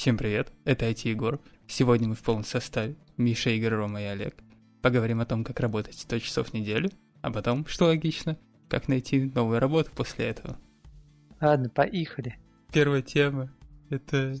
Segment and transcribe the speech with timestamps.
[0.00, 1.38] Всем привет, это IT Егор.
[1.66, 2.96] Сегодня мы в полном составе.
[3.18, 4.34] Миша, Игорь, Рома и Олег.
[4.80, 6.90] Поговорим о том, как работать 100 часов в неделю,
[7.20, 8.38] а потом, что логично,
[8.70, 10.58] как найти новую работу после этого.
[11.38, 12.38] Ладно, поехали.
[12.72, 13.52] Первая тема—
[13.90, 14.36] это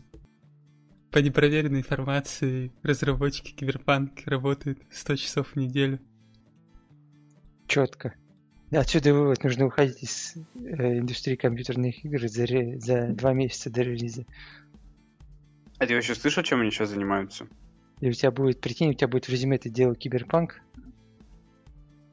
[1.10, 6.00] по непроверенной информации разработчики Киберпанк работают 100 часов в неделю.
[7.66, 8.14] Четко.
[8.70, 13.82] Отсюда вывод, нужно уходить из э, индустрии компьютерных игр за, ре- за два месяца до
[13.82, 14.24] релиза.
[15.80, 17.48] А ты вообще слышал, чем они сейчас занимаются?
[18.00, 20.60] И у тебя будет, прикинь, у тебя будет в резюме ты делал киберпанк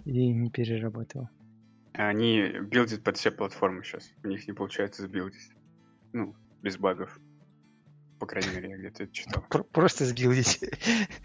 [0.05, 1.29] и не перерабатывал.
[1.91, 4.09] Они билдят под все платформы сейчас.
[4.23, 5.51] У них не получается сбилдить.
[6.13, 7.19] Ну, без багов.
[8.19, 9.43] По крайней мере, я где-то это читал.
[9.49, 10.59] Пр- просто сбилдить.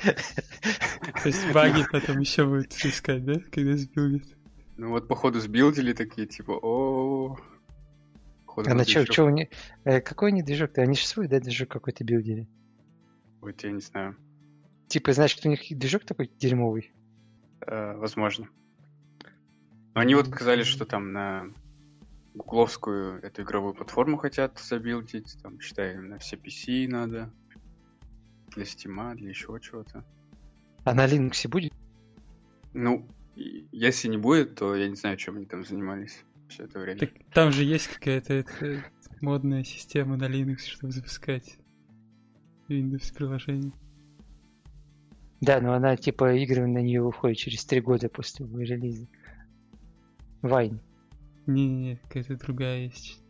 [0.02, 4.26] То есть баги потом еще будут искать, да, когда сбилдят?
[4.76, 7.38] Ну вот, походу, сбилдили такие, типа, о
[8.56, 9.48] А на чё, чё у них...
[9.84, 10.82] э, какой они движок-то?
[10.82, 12.46] Они же свой, да, движок какой-то билдили?
[13.40, 14.16] Вот я не знаю.
[14.88, 16.92] Типа, значит, у них движок такой дерьмовый?
[17.66, 18.48] Э, возможно.
[19.94, 21.46] Но они вот сказали, что там на
[22.34, 25.36] гугловскую эту игровую платформу хотят забилдить.
[25.42, 27.32] Там, считай, на все PC надо.
[28.48, 30.04] Для Steam, для еще чего-то.
[30.84, 31.72] А на Linux будет?
[32.74, 36.98] Ну, если не будет, то я не знаю, чем они там занимались все это время.
[37.00, 38.84] Так там же есть какая-то это,
[39.20, 41.56] модная система на Linux, чтобы запускать
[42.68, 43.72] Windows приложение.
[45.40, 49.08] Да, но она, типа, игры на нее выходят через три года после релиза.
[50.40, 50.80] Вайн.
[51.46, 53.20] Не-не-не, какая-то другая есть.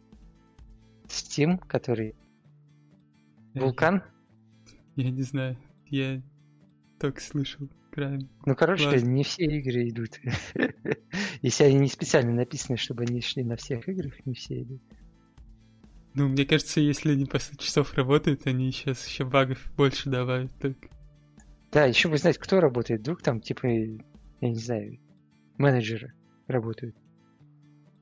[1.07, 2.15] Steam, который...
[3.55, 4.03] Я- Вулкан?
[4.97, 5.57] Я не знаю.
[5.87, 6.23] Я
[6.99, 8.29] только слышал краем.
[8.47, 9.05] Ну, короче, Ладно.
[9.05, 10.19] не все игры идут.
[11.43, 14.83] Если они не специально написаны, чтобы они шли на всех играх, не все идут.
[16.15, 20.53] Ну, мне кажется, если они по 100 часов работают, они сейчас еще багов больше добавят
[20.61, 20.89] только.
[21.71, 23.01] Да, еще бы знать, кто работает.
[23.01, 23.99] Вдруг там, типа, я
[24.43, 24.99] не знаю,
[25.57, 26.13] менеджеры
[26.49, 26.95] работают.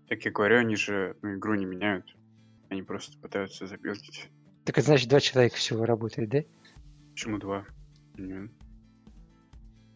[0.08, 2.16] Как я говорю, они же ну, игру не меняют.
[2.68, 4.28] Они просто пытаются забилдить.
[4.64, 6.42] Так это значит, два человека всего работает, да?
[7.12, 7.64] Почему два?
[8.16, 8.50] Не.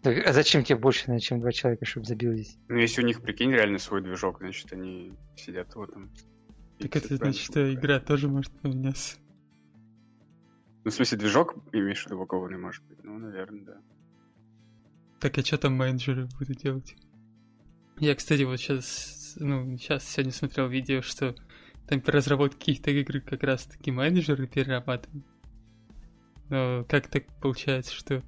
[0.04, 2.58] Так, а зачем тебе больше, чем два человека, чтобы забилдить?
[2.68, 6.10] Ну, если у них, прикинь, реально свой движок, значит, они сидят вот там.
[6.78, 9.16] Так это значит, что игра тоже может поменяться.
[10.84, 13.02] Ну, в смысле, движок, имеешь в виду, упакованный, может быть?
[13.02, 13.80] Ну, наверное, да.
[15.20, 16.94] Так, а что там менеджеры будут делать?
[17.98, 21.34] Я, кстати, вот сейчас, ну, сейчас сегодня смотрел видео, что
[21.88, 25.24] там при разработке каких-то игр как раз-таки менеджеры перерабатывают.
[26.50, 28.22] Но как так получается, что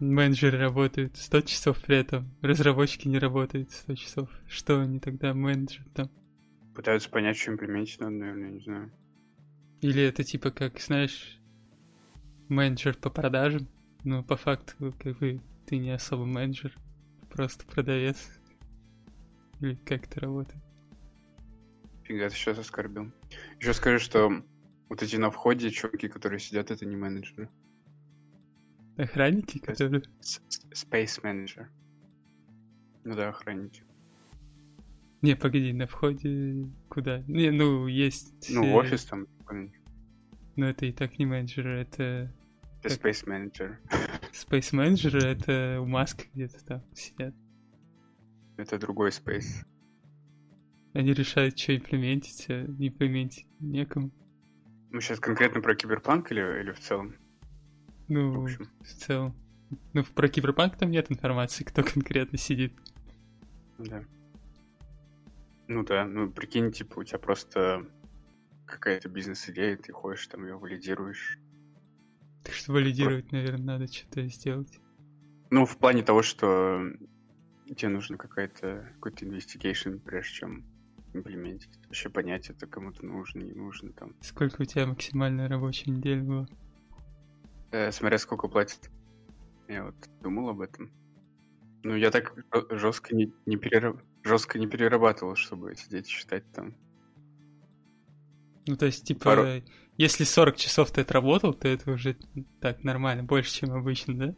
[0.00, 4.30] менеджеры работают 100 часов при этом, разработчики не работают 100 часов?
[4.48, 6.10] Что они тогда менеджеры там?
[6.74, 8.92] Пытаются понять, что имплементить надо, наверное, не знаю.
[9.80, 11.38] Или это типа как, знаешь,
[12.48, 13.68] менеджер по продажам,
[14.02, 16.76] но по факту как бы ты не особо менеджер,
[17.30, 18.38] просто продавец.
[19.60, 20.62] Или как это работает?
[22.04, 23.12] Фига, ты сейчас оскорбил.
[23.60, 24.42] Еще скажи, что
[24.88, 27.48] вот эти на входе чуваки, которые сидят, это не менеджеры.
[28.96, 30.02] Охранники, которые...
[30.72, 31.66] Space Manager.
[33.04, 33.82] Ну да, охранники.
[35.22, 37.22] Не, погоди, на входе куда?
[37.26, 38.50] Не, ну, есть...
[38.50, 39.26] Ну, э, в офис там,
[40.56, 42.30] Но это и так не менеджеры, это
[42.84, 43.78] это Space Manager.
[44.32, 47.34] Space менеджеры, это у Маска где-то там сидят.
[48.58, 49.64] Это другой Space.
[50.92, 54.10] Они решают, что имплементить, а не имплементить некому.
[54.90, 57.16] Мы сейчас конкретно про киберпанк или, или в целом?
[58.08, 58.68] Ну, В общем.
[58.80, 59.34] в целом.
[59.92, 62.74] Ну, про Киберпанк там нет информации, кто конкретно сидит.
[63.78, 64.04] Да.
[65.66, 67.86] Ну да, ну прикинь, типа, у тебя просто
[68.66, 71.38] какая-то бизнес-идея, ты ходишь там ее валидируешь.
[72.42, 74.78] Так что валидировать, наверное, надо что-то сделать.
[75.50, 76.82] Ну, в плане того, что
[77.66, 80.64] тебе нужно какая-то какой-то investigation, прежде чем
[81.14, 81.70] имплементить.
[81.86, 84.14] Вообще понять, это кому-то нужно, не нужно там.
[84.20, 86.48] Сколько у тебя максимальная рабочая неделя была?
[87.74, 88.88] Э, смотря сколько платят.
[89.66, 90.92] Я вот думал об этом.
[91.82, 92.32] Ну, я так
[92.70, 96.76] жестко не, не, перера- жестко не перерабатывал, чтобы сидеть и считать там.
[98.68, 99.62] Ну, то есть, типа, Пару-
[99.96, 102.16] если 40 часов ты отработал, то это уже
[102.60, 104.34] так нормально, больше, чем обычно, да?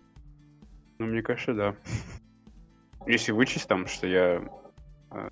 [0.98, 1.76] Ну, мне кажется, да.
[3.06, 4.48] Если вычесть там, что я
[5.10, 5.28] э,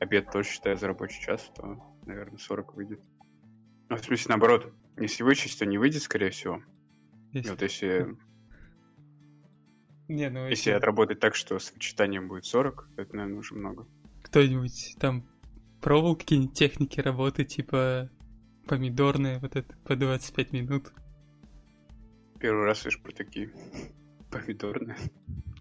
[0.00, 3.00] обед тоже считаю за рабочий час, то, наверное, 40 выйдет.
[3.90, 4.72] Ну, в смысле, наоборот.
[4.96, 6.64] Если вычесть, то не выйдет, скорее всего.
[7.32, 7.50] Если...
[7.50, 8.16] вот если,
[10.08, 13.86] Не, ну, если отработать так, что с вычитанием будет 40, то это, наверное, уже много.
[14.22, 15.28] кто-нибудь там
[15.80, 18.10] пробовал какие-нибудь техники работы, типа
[18.66, 20.92] помидорные, вот это по 25 минут?
[22.38, 23.50] Первый раз слышу про такие
[24.30, 24.96] помидорные.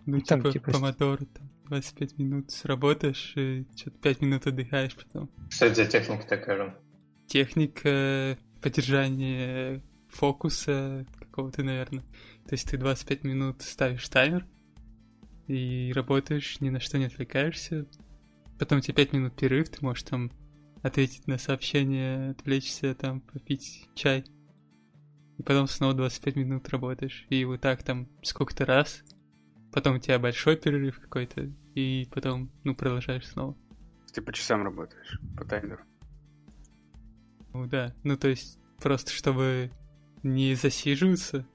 [0.06, 5.30] Ну, Там, типа, типа, помодоро, там, 25 минут сработаешь, и что-то 5 минут отдыхаешь потом.
[5.50, 6.76] Что это за техника такая, Ром?
[7.28, 11.06] Техника поддержания фокуса
[11.38, 12.02] какого-то, наверное.
[12.46, 14.48] То есть ты 25 минут ставишь таймер
[15.46, 17.86] и работаешь, ни на что не отвлекаешься.
[18.58, 20.32] Потом у тебя 5 минут перерыв, ты можешь там
[20.82, 24.26] ответить на сообщение, отвлечься, там, попить чай.
[25.38, 27.28] И потом снова 25 минут работаешь.
[27.30, 29.04] И вот так там сколько-то раз.
[29.72, 31.52] Потом у тебя большой перерыв какой-то.
[31.76, 33.56] И потом, ну, продолжаешь снова.
[34.12, 35.84] Ты по часам работаешь, по таймеру.
[37.54, 39.72] Ну да, ну то есть просто чтобы
[40.34, 41.46] не засиживаться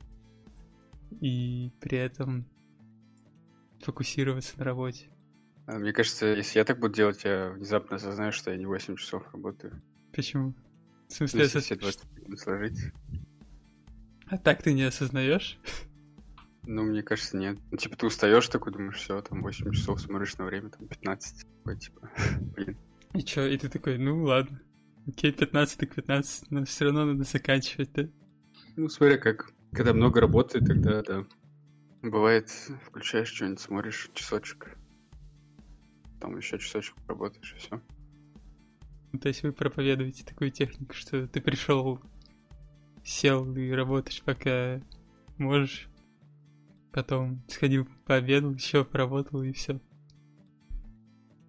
[1.20, 2.46] и при этом
[3.80, 5.08] фокусироваться на работе.
[5.66, 8.96] А Мне кажется, если я так буду делать, я внезапно осознаю, что я не 8
[8.96, 9.80] часов работаю.
[10.12, 10.54] Почему?
[11.08, 12.78] В смысле, Если все 20 минут сложить.
[14.26, 15.58] а так ты не осознаешь?
[16.64, 17.58] Ну, мне кажется, нет.
[17.70, 21.46] Ну, типа, ты устаешь такой, думаешь, все, там 8 часов смотришь на время, там 15.
[21.58, 22.10] Такой, типа,
[22.56, 22.76] блин.
[23.14, 24.60] И чё, и ты такой, ну ладно,
[25.06, 28.08] окей, 15 так 15, но все равно надо заканчивать, да?
[28.76, 29.52] Ну, смотря как.
[29.72, 31.26] Когда много работы, тогда, да.
[32.02, 32.48] Бывает,
[32.86, 34.76] включаешь что-нибудь, смотришь часочек.
[36.20, 37.80] Там еще часочек работаешь, и все.
[39.12, 42.00] Ну, то есть вы проповедуете такую технику, что ты пришел,
[43.04, 44.80] сел и работаешь, пока
[45.36, 45.88] можешь.
[46.92, 49.80] Потом сходил, пообедал, еще поработал и все.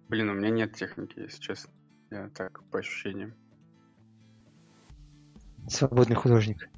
[0.08, 1.70] Блин, у меня нет техники, если честно.
[2.10, 3.34] Я так, по ощущениям.
[5.68, 6.68] Свободный художник.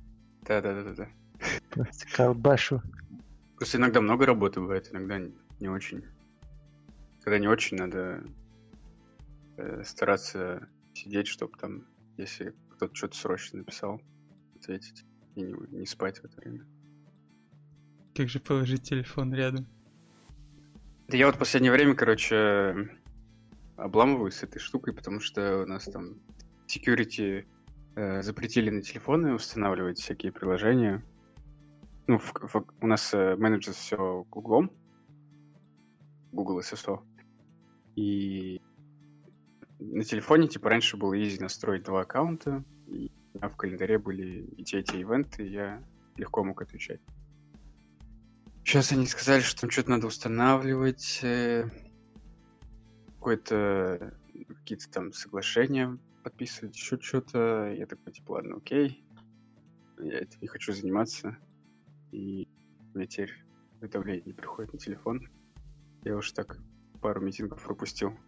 [0.46, 1.08] Да-да-да-да.
[1.70, 2.82] Просто колбашу.
[3.56, 6.04] Просто иногда много работы бывает, иногда не- не очень.
[7.22, 8.22] Когда не очень, надо
[9.56, 14.00] э, стараться сидеть, чтобы там, если кто-то что-то срочно написал,
[14.54, 15.04] ответить
[15.34, 16.64] и не, не спать в это время.
[18.14, 19.66] Как же положить телефон рядом?
[21.08, 22.90] Да я вот в последнее время, короче,
[23.76, 26.20] обламываюсь с этой штукой, потому что у нас там
[26.66, 27.46] security
[27.96, 31.04] э, запретили на телефоны устанавливать всякие приложения.
[32.06, 34.70] Ну, в- в- у нас э, менеджер все гуглом,
[36.30, 37.02] Google SSO.
[37.96, 38.60] И
[39.80, 44.64] на телефоне, типа, раньше было easy настроить два аккаунта, и меня в календаре были и
[44.64, 45.82] те, и те ивенты, и я
[46.16, 47.00] легко мог отвечать.
[48.64, 51.70] Сейчас они сказали, что там что-то надо устанавливать, э,
[53.14, 54.14] какое-то
[54.48, 57.72] какие-то там соглашения подписывать, еще что-то.
[57.72, 59.04] Я такой, типа, ладно, окей.
[60.00, 61.38] Я этим не хочу заниматься.
[62.10, 62.48] И
[62.94, 63.32] меня теперь
[63.80, 65.28] уведомление не приходит на телефон.
[66.02, 66.58] Я уж так
[67.00, 68.18] пару митингов пропустил.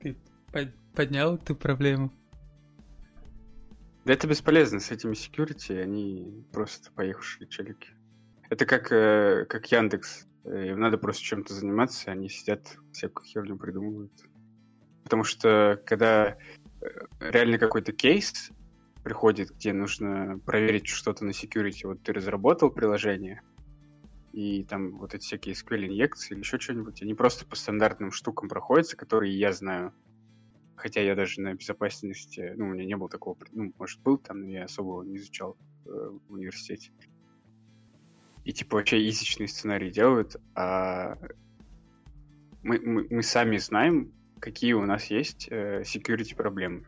[0.00, 0.18] Ты
[0.52, 2.12] под- поднял эту проблему?
[4.04, 7.88] Да это бесполезно, с этими security они просто поехавшие челики.
[8.50, 10.26] Это как, э, как Яндекс.
[10.44, 14.12] Э, Им надо просто чем-то заниматься, они сидят, всякую херню придумывают.
[15.04, 16.36] Потому что когда
[16.80, 16.86] э,
[17.20, 18.50] реально какой-то кейс
[19.04, 23.42] приходит, где нужно проверить что-то на security, вот ты разработал приложение,
[24.32, 28.96] и там вот эти всякие SQL-инъекции или еще что-нибудь, они просто по стандартным штукам проходятся,
[28.96, 29.94] которые я знаю.
[30.74, 34.40] Хотя я даже на безопасности, ну, у меня не было такого, ну, может, был там,
[34.40, 35.56] но я особо не изучал
[35.86, 35.88] э,
[36.28, 36.90] в университете.
[38.44, 41.16] И, типа, вообще изичные сценарии делают, а
[42.62, 44.12] мы, мы, мы сами знаем,
[44.44, 46.84] какие у нас есть э, security проблемы.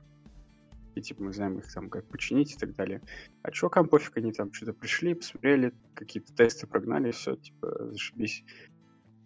[0.94, 3.00] И, типа, мы знаем их там, как починить и так далее.
[3.40, 8.44] А чувакам пофиг, они там что-то пришли, посмотрели, какие-то тесты прогнали, все, типа, зашибись.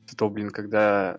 [0.07, 1.19] Зато, блин, когда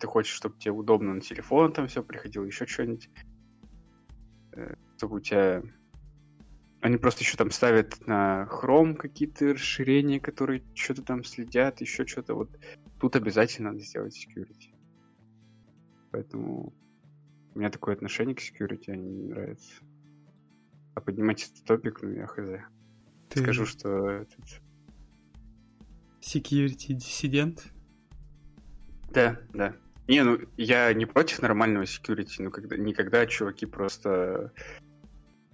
[0.00, 3.08] ты хочешь, чтобы тебе удобно на телефон там все приходило, еще что-нибудь,
[4.56, 5.62] э, чтобы у тебя...
[6.80, 12.34] Они просто еще там ставят на Chrome какие-то расширения, которые что-то там следят, еще что-то.
[12.34, 12.50] Вот
[12.98, 14.71] тут обязательно надо сделать security.
[16.12, 16.72] Поэтому
[17.54, 19.72] у меня такое отношение к security, они мне не нравятся.
[20.94, 22.48] А поднимать этот топик, ну я хз.
[23.30, 24.60] Ты Скажу, что этот...
[26.20, 27.72] security диссидент?
[29.10, 29.74] Да, да.
[30.06, 34.52] Не, ну я не против нормального security, но когда, никогда чуваки просто,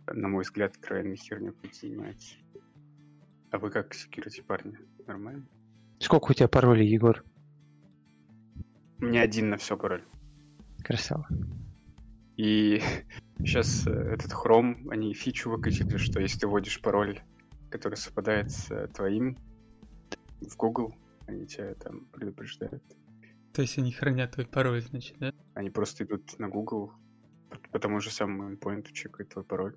[0.07, 2.35] на мой взгляд, крайне херню занимаются.
[3.51, 4.77] А вы как security парни?
[5.07, 5.47] Нормально?
[6.01, 7.25] Сколько у тебя паролей, Егор?
[8.99, 10.05] У меня один на все пароль.
[10.83, 11.29] Красава.
[12.37, 12.81] И
[13.39, 17.21] сейчас этот Chrome, они фичу выкатили, что если ты вводишь пароль,
[17.71, 19.37] который совпадает с э, твоим
[20.41, 20.95] в Google,
[21.27, 22.83] они тебя там предупреждают.
[23.53, 25.33] То есть они хранят твой пароль, значит, да?
[25.55, 26.93] Они просто идут на Google,
[27.73, 29.77] по, тому же самому endpoint чекают твой пароль.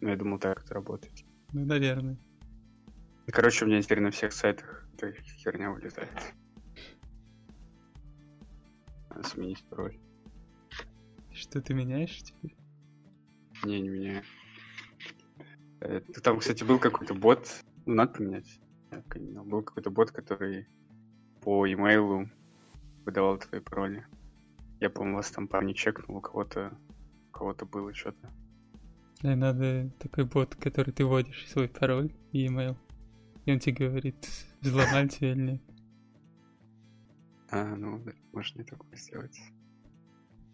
[0.00, 1.24] Но я думал, так это работает.
[1.52, 2.16] Ну, наверное.
[3.26, 6.10] Короче, у меня теперь на всех сайтах эта херня вылезает.
[9.22, 9.98] Сменить пароль.
[11.32, 12.56] Что ты меняешь теперь?
[13.64, 14.22] Не, не меняю.
[15.80, 17.48] Э, Там, кстати, был какой-то бот.
[17.86, 18.60] Ну, надо поменять.
[19.44, 20.66] Был какой-то бот, который
[21.42, 22.28] по имейлу
[23.04, 24.06] выдавал твои пароли.
[24.80, 26.76] Я, по-моему, вас там парни чекнул, у кого-то
[27.28, 28.30] у кого-то было что-то.
[29.22, 32.76] И надо такой бот, который ты вводишь свой пароль и email.
[33.46, 34.28] И он тебе говорит,
[34.60, 35.62] взломали тебя или нет.
[37.54, 39.38] А, ну, да, можно и такое сделать.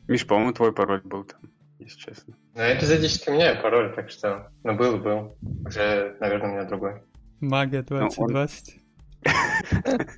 [0.06, 1.40] Миш, по-моему, твой пароль был там,
[1.78, 2.34] если честно.
[2.54, 4.52] Ну, я эпизодически меняю пароль, так что...
[4.64, 5.34] Ну, был и был.
[5.64, 7.00] Уже, наверное, у меня другой.
[7.40, 8.80] Мага Ну, он- 2020.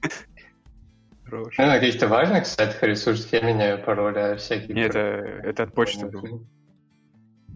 [1.24, 1.54] Хорош.
[1.56, 4.74] Ну, на каких-то важных сайтах и ресурсах я меняю пароль, а всякие...
[4.74, 6.44] Не, это, это от почты был.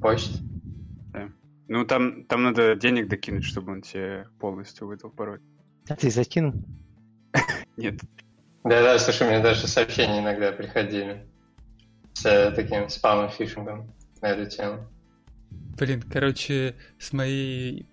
[0.00, 0.38] Почта?
[1.66, 5.40] Ну, там, там надо денег докинуть, чтобы он тебе полностью выдал пароль.
[5.88, 6.54] А ты закинул?
[7.76, 8.00] Нет,
[8.66, 11.24] Да-да, слушай, мне даже сообщения иногда приходили
[12.14, 14.88] с э, таким спамом, фишингом на эту тему.
[15.78, 17.86] Блин, короче, с моей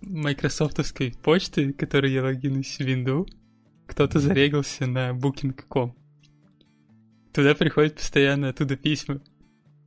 [0.00, 3.28] майкрософтовской почты, которой я логинусь в Windows,
[3.86, 5.94] кто-то зарегался на booking.com.
[7.32, 9.22] Туда приходят постоянно оттуда письма.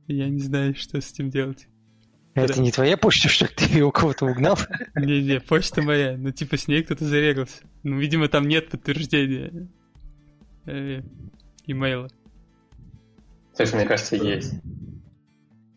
[0.06, 1.68] Я не знаю, что с этим делать.
[2.32, 4.58] Это не твоя почта, что ты ее у кого-то угнал?
[4.96, 7.64] Не-не, почта моя, ну типа с ней кто-то зарегался.
[7.82, 9.68] Ну, видимо, там нет подтверждения
[10.66, 12.08] имейла.
[13.54, 14.54] Слушай, мне кажется, есть.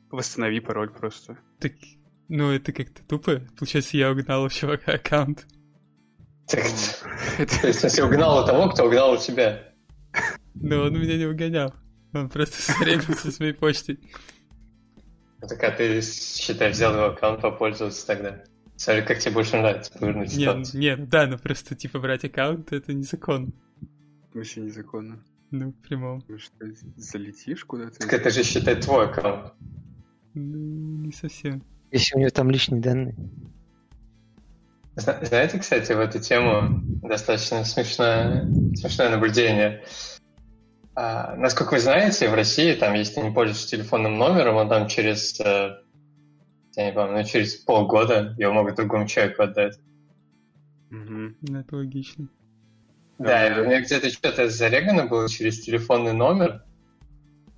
[0.09, 1.37] восстанови пароль просто.
[1.59, 1.73] Так,
[2.27, 3.41] ну это как-то тупо.
[3.57, 5.45] Получается, я угнал у чувака аккаунт.
[6.47, 6.63] Так,
[7.61, 9.63] То есть, если угнал у того, кто угнал у тебя.
[10.55, 11.73] Но он меня не угонял.
[12.13, 13.99] Он просто зарегался с моей почтой.
[15.41, 18.43] Ну, Так, а ты, считай, взял его аккаунт попользоваться тогда.
[18.75, 20.79] Смотри, как тебе больше нравится повернуть Не, ситуацию.
[20.81, 23.51] не, ну да, ну просто типа брать аккаунт это незаконно.
[24.37, 25.19] Вообще незаконно.
[25.49, 26.23] Ну, в прямом.
[26.27, 26.53] Ну что,
[26.95, 27.97] залетишь куда-то?
[27.97, 29.53] Так это же, считай, твой аккаунт.
[30.35, 31.63] Ну, не совсем.
[31.91, 33.15] Если у него там личные данные.
[34.95, 39.83] Зна- Знаете, кстати, в эту тему достаточно смешное, смешное наблюдение.
[40.93, 44.87] А, насколько вы знаете, в России, там, если ты не пользуешься телефонным номером, он там
[44.87, 45.77] через, э,
[46.75, 49.79] я не помню, ну, через полгода его могут другому человеку отдать.
[50.91, 52.29] Ну, это логично.
[53.17, 56.63] Да, и у меня где-то что-то зарегано было через телефонный номер.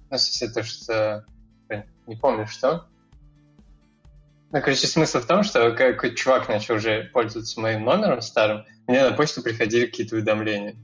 [0.09, 1.25] Ну, в смысле, то, что...
[2.07, 2.87] Не помню, что.
[4.51, 9.03] Ну, короче, смысл в том, что какой чувак начал уже пользоваться моим номером старым, мне
[9.07, 10.75] на почту приходили какие-то уведомления.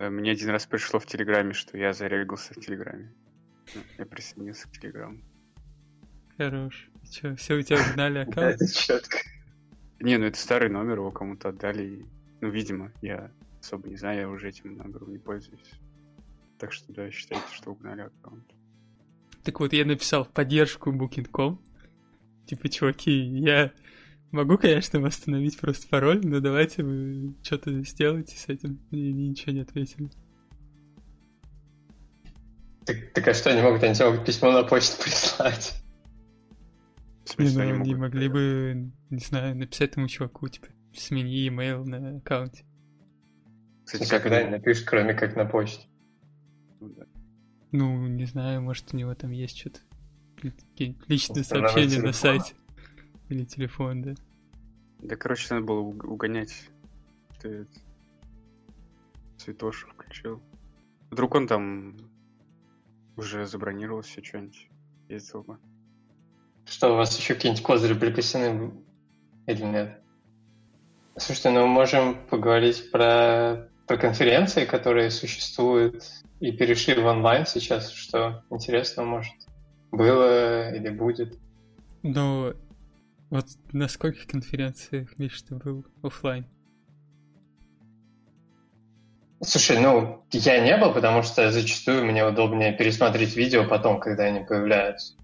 [0.00, 3.12] Э, Мне один раз пришло в Телеграме, что я зарегался в Телеграме.
[3.98, 5.18] Я присоединился к Телеграму.
[6.36, 6.88] Хорош.
[7.10, 8.54] Че, все у тебя угнали Да, аккаунт?
[8.56, 9.18] это четко.
[10.00, 11.84] Не, ну это старый номер, его кому-то отдали.
[11.84, 12.06] и-
[12.42, 13.30] Ну, видимо, я
[13.60, 15.70] особо не знаю, я уже этим номером не пользуюсь.
[16.58, 18.44] Так что, да, считайте, что угнали аккаунт.
[19.44, 21.60] Так вот, я написал в поддержку Booking.com.
[22.46, 23.70] Типа, чуваки, я
[24.32, 28.80] могу, конечно, восстановить просто пароль, но давайте вы что-то сделайте с этим.
[28.90, 30.10] И ничего не ответили.
[32.84, 35.80] Так, так а что, они могут, они тебе могут письмо на почту прислать?
[37.24, 41.84] В Не, смысле, ну, они могли бы, не знаю, написать этому чуваку, типа, смени email
[41.84, 42.64] на аккаунте.
[43.84, 45.86] Кстати, Никогда не напишешь, кроме как на почте.
[46.80, 46.94] ну.
[47.72, 49.80] Ну, не знаю, может, у него там есть что-то.
[51.08, 52.54] Личные сообщения на сайте.
[53.30, 54.14] Или телефон, да.
[55.00, 56.68] Да, короче, надо было уг- угонять.
[57.40, 57.66] Ты
[59.38, 60.42] Цветошу включил.
[61.10, 61.96] Вдруг он там
[63.16, 64.68] уже забронировал себе что-нибудь.
[65.08, 65.58] Ездил бы.
[66.66, 68.72] Что, у вас еще какие-нибудь козыри припасены
[69.46, 70.02] или нет?
[71.16, 76.04] Слушайте, ну мы можем поговорить про, про конференции, которые существуют
[76.40, 79.34] и перешли в онлайн сейчас, что интересно, может,
[79.90, 81.38] было или будет.
[82.02, 82.54] Но
[83.30, 86.46] вот на скольких конференциях, Миш, ты был оффлайн?
[89.40, 94.44] Слушай, ну, я не был, потому что зачастую мне удобнее пересмотреть видео потом, когда они
[94.44, 95.14] появляются.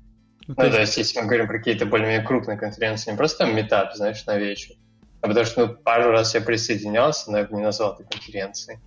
[0.46, 3.54] Ну, Ну, то есть, если мы говорим про какие-то более-менее крупные конференции, не просто там
[3.54, 4.74] метап, знаешь, на вечер,
[5.20, 8.78] потому что, ну, пару раз я присоединялся, но я бы не назвал это конференцией.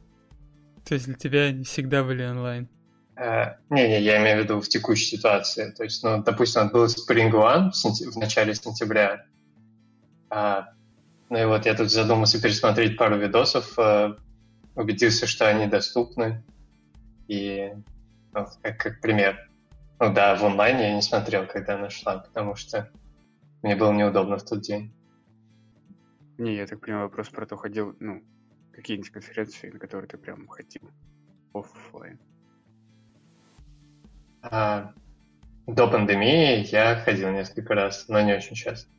[0.85, 2.69] то есть для тебя они всегда были онлайн?
[3.15, 5.71] Э, Не-не, я имею в виду в текущей ситуации.
[5.71, 9.25] То есть, ну, допустим, был Spring One в, сентя- в начале сентября.
[10.29, 10.69] А,
[11.29, 14.15] ну и вот я тут задумался пересмотреть пару видосов, э,
[14.75, 16.43] убедился, что они доступны.
[17.27, 17.71] И
[18.33, 19.50] ну, как, как пример.
[20.00, 22.89] Ну да, в онлайне я не смотрел, когда она шла, потому что
[23.61, 24.93] мне было неудобно в тот день.
[26.41, 28.24] Не, я так понимаю, вопрос про то, ходил, ну,
[28.74, 30.89] какие-нибудь конференции, на которые ты прям ходил
[31.53, 32.17] офлайн.
[34.41, 34.91] А,
[35.67, 38.89] до пандемии я ходил несколько раз, но не очень часто.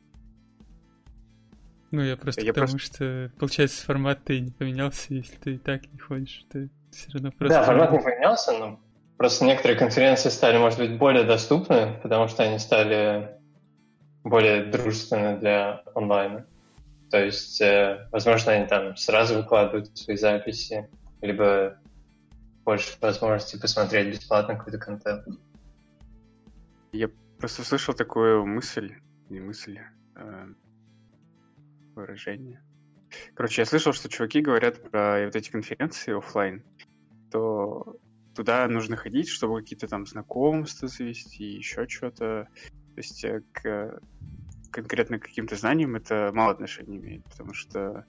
[1.91, 5.57] Ну, я просто Я потому просто- что, получается, формат-то и не поменялся, если ты и
[5.57, 7.59] так не ходишь, ты все равно просто...
[7.59, 8.79] Да, формат не поменялся, но
[9.17, 13.37] просто некоторые конференции стали, может быть, более доступны, потому что они стали
[14.23, 16.47] более дружественны для онлайна.
[17.13, 20.89] То есть, э, возможно, они там сразу выкладывают свои записи,
[21.21, 21.77] либо
[22.65, 25.27] больше возможности посмотреть бесплатно какой-то контент.
[26.91, 28.95] Я просто слышал такую мысль,
[29.29, 29.77] не мысль,
[30.15, 30.47] а
[31.93, 32.63] выражение.
[33.35, 36.63] Короче, я слышал, что чуваки говорят про вот эти конференции оффлайн,
[37.29, 37.95] то
[38.33, 42.47] туда нужно ходить, чтобы какие-то там знакомства завести, еще что-то.
[42.95, 44.01] То есть э, к
[44.73, 48.05] конкретно к каким-то знаниям это мало отношения имеет, потому что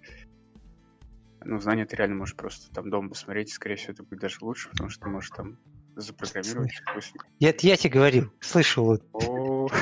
[1.45, 4.39] ну, знания ты реально можешь просто там дома посмотреть, и, скорее всего, это будет даже
[4.41, 5.59] лучше, потому что ты можешь там
[5.95, 6.73] запрограммировать.
[7.39, 9.73] Я, я тебе говорил, слышал, вот.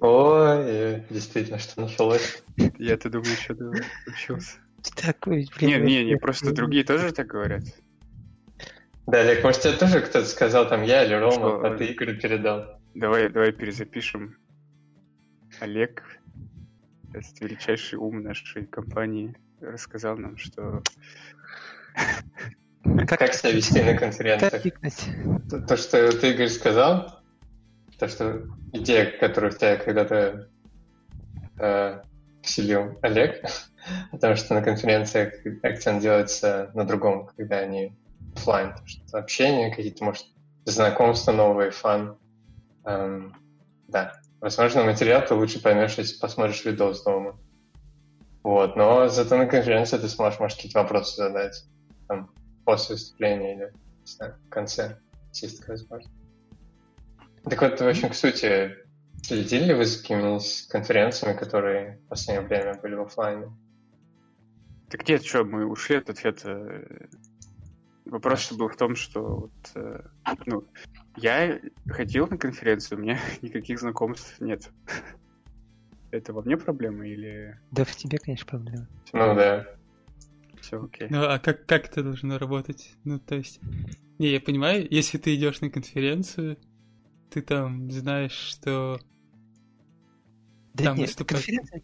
[0.00, 2.42] Ой, действительно, что началось.
[2.78, 3.72] я-то думаю, что-то
[4.06, 4.58] учился.
[4.96, 7.64] Такой, Не, блин, не, не, вот, просто другие тоже так говорят.
[9.06, 12.80] Да, Олег, может, тебе тоже кто-то сказал, там, я или Рома, а ты Игорь передал.
[12.94, 14.36] Давай, давай перезапишем.
[15.60, 16.02] Олег,
[17.12, 20.82] этот величайший ум нашей компании, рассказал нам, что...
[23.06, 24.62] Как, Как себя вести на конференциях?
[25.50, 27.20] То, то, что ты, Игорь, сказал,
[27.98, 30.48] то, что идея, которую в тебя когда-то
[31.58, 32.02] э,
[32.42, 33.44] вселил Олег,
[34.12, 37.96] о том, что на конференциях акцент делается на другом, когда они
[38.34, 40.26] потому что общение, какие-то, может,
[40.64, 42.16] знакомства новые, фан.
[42.84, 43.34] Эм,
[43.88, 47.38] да, возможно, материал ты лучше поймешь, если посмотришь видос дома.
[48.42, 51.64] Вот, но зато на конференции ты сможешь, может, какие-то вопросы задать
[52.06, 52.30] там,
[52.64, 54.98] после выступления или не знаю, в конце,
[55.32, 56.14] если такая возможность.
[57.44, 58.76] Так вот, в общем, к сути,
[59.22, 63.52] следили ли вы за какими-нибудь конференциями, которые в последнее время были в офлайне?
[64.90, 66.86] Так нет, что, мы ушли от ответа.
[68.06, 70.00] Вопрос был в том, что вот, э,
[70.46, 70.64] ну,
[71.20, 74.70] я ходил на конференцию, у меня никаких знакомств нет.
[76.10, 78.88] Это во мне проблема или Да в тебе, конечно, проблема.
[79.12, 79.66] Ну да.
[80.60, 81.08] все окей?
[81.10, 82.92] Ну, а как, как это должно работать?
[83.04, 83.60] Ну, то есть...
[84.18, 86.56] Не, я понимаю, если ты идешь на конференцию,
[87.30, 88.98] ты там знаешь, что...
[90.74, 91.44] Да Там нет, выступать.
[91.44, 91.82] конференция...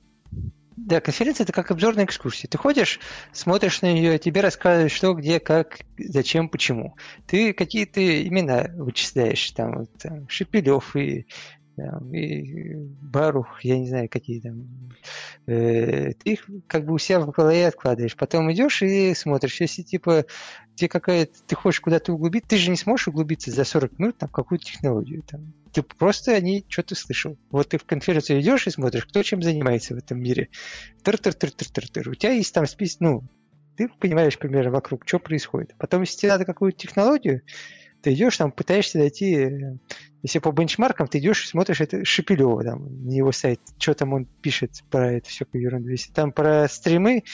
[0.77, 2.49] Да, конференция это как обзорная экскурсия.
[2.49, 2.99] Ты ходишь,
[3.33, 6.97] смотришь на нее, тебе рассказывают, что, где, как, зачем, почему.
[7.27, 11.27] Ты какие-то имена вычисляешь, там, вот, там Шепелев и,
[12.13, 14.67] и Барух, я не знаю, какие там.
[15.47, 18.17] Э, ты их как бы у себя в голове откладываешь.
[18.17, 19.61] Потом идешь и смотришь.
[19.61, 20.25] Если типа
[20.75, 24.29] тебе какая-то, ты хочешь куда-то углубиться, ты же не сможешь углубиться за 40 минут там,
[24.29, 25.23] в какую-то технологию.
[25.23, 25.53] Там.
[25.73, 27.37] Ты просто о ней что-то слышал.
[27.51, 30.49] Вот ты в конференцию идешь и смотришь, кто чем занимается в этом мире.
[31.03, 32.09] Тыр-тыр-тыр-тыр-тыр-тыр.
[32.09, 33.23] У тебя есть там список, ну,
[33.77, 35.75] ты понимаешь примерно вокруг, что происходит.
[35.79, 37.43] Потом, если тебе надо какую-то технологию,
[38.05, 39.77] ты идешь там, пытаешься найти, э,
[40.23, 44.27] если по бенчмаркам, ты идешь смотришь это Шепелева, там, на его сайт, что там он
[44.43, 45.89] пишет про это все ерунду.
[45.89, 47.25] Если там про стримы,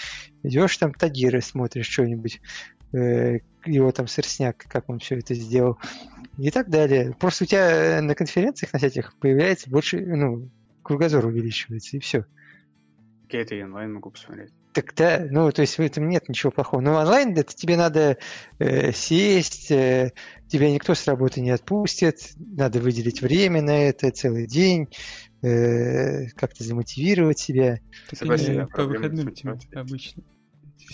[0.44, 2.40] идешь там Тагиры смотришь что-нибудь,
[2.92, 5.76] э, его там сырсняк, как он все это сделал,
[6.38, 7.16] и так далее.
[7.18, 10.48] Просто у тебя э, на конференциях, на всяких, появляется больше, ну,
[10.84, 12.26] кругозор увеличивается, и все.
[13.28, 14.52] Я это онлайн могу посмотреть.
[14.72, 16.80] Так да, ну, то есть в этом нет ничего плохого.
[16.80, 18.18] Но онлайн это тебе надо
[18.58, 20.12] э, сесть, э,
[20.46, 24.88] тебя никто с работы не отпустит, надо выделить время на это, целый день,
[25.42, 27.80] э, как-то замотивировать себя.
[28.10, 30.22] Так Согласен, по выходным тебе обычно.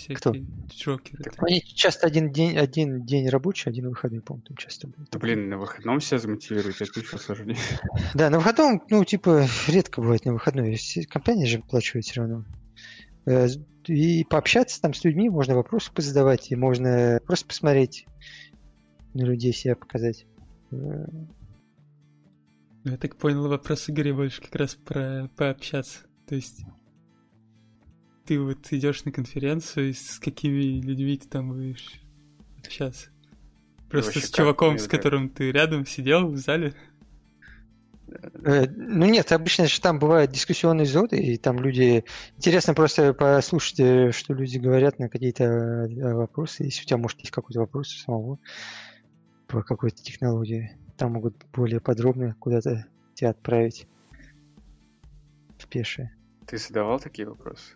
[0.05, 0.31] Эти Кто?
[0.31, 1.23] Всякие джокеры.
[1.23, 1.43] Так.
[1.43, 5.09] Они часто один день, один день рабочий, один выходной, по-моему, там часто будет.
[5.11, 7.57] Да, блин, на выходном себя замотивировать, это еще сложнее.
[8.13, 10.79] Да, на выходном, ну, типа, редко бывает на выходной.
[11.09, 12.45] Компания же оплачивает все равно.
[13.27, 13.47] Э,
[13.87, 18.05] И пообщаться там с людьми, можно вопросы позадавать, и можно просто посмотреть
[19.13, 20.25] на людей, себя показать.
[20.71, 21.05] Э,
[22.83, 25.99] Ну, Я так понял, вопрос Игоря больше как раз про пообщаться.
[26.25, 26.63] То есть
[28.25, 32.01] ты вот идешь на конференцию, и с какими людьми ты там будешь
[32.59, 33.09] общаться?
[33.89, 36.73] Просто вообще с чуваком, с которым ты рядом сидел в зале?
[38.43, 42.03] Э, Ну нет, обычно же там бывают дискуссионные зоны, и там люди...
[42.37, 47.19] Интересно просто послушать, э, что люди говорят на какие-то э, вопросы, если у тебя, может,
[47.19, 48.39] есть какой-то вопрос самого
[49.47, 50.77] по какой-то технологии.
[50.97, 53.87] там могут более подробно куда-то тебя отправить
[55.57, 56.13] в пешее.
[56.45, 57.73] Ты задавал такие вопросы?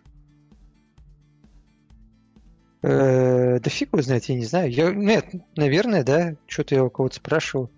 [2.82, 4.70] Э, да фиг его знает, я не знаю.
[4.70, 5.26] Я, нет,
[5.56, 6.36] наверное, да.
[6.46, 7.70] Что-то я у кого-то спрашивал.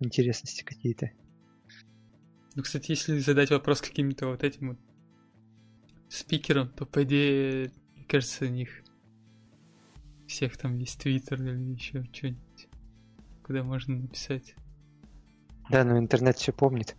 [0.00, 1.10] Интересности какие-то.
[2.54, 4.78] Ну, кстати, если задать вопрос каким-то вот этим вот
[6.08, 8.68] спикерам, то, по идее, мне кажется, у них
[10.28, 12.68] всех там есть твиттер или еще что-нибудь,
[13.42, 14.54] куда можно написать.
[15.70, 16.94] Да, но интернет все помнит.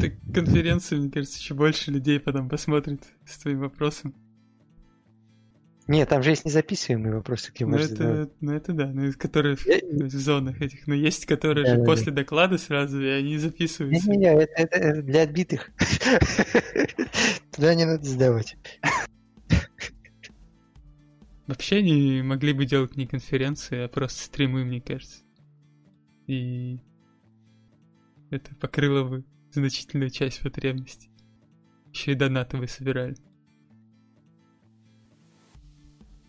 [0.00, 4.14] Так конференцию, мне кажется, еще больше людей потом посмотрит с твоим вопросом.
[5.88, 8.30] Нет, там же есть незаписываемые вопросы, где Ну можно это, задавать.
[8.42, 10.86] ну это да, ну которые в, Я- в зонах этих.
[10.86, 14.06] Но есть, которые Да, же да, после доклада сразу, и они записываются.
[14.10, 15.70] Не-не-не, это, это- это для отбитых.
[17.52, 18.56] Туда не надо сдавать.
[21.46, 25.22] Вообще они могли бы делать не конференции, а просто стримы, мне кажется.
[26.26, 26.78] И
[28.30, 31.10] это покрыло бы значительную часть потребностей.
[31.94, 33.16] Еще и донаты бы собирали.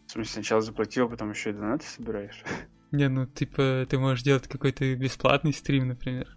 [0.10, 2.44] В смысле, сначала заплатил, потом еще и донаты собираешь?
[2.92, 6.36] Не, ну типа ты можешь делать какой-то бесплатный стрим, например,